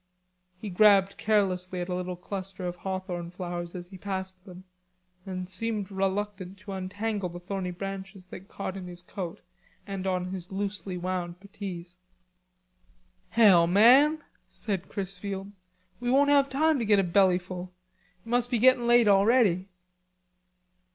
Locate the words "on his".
10.07-10.51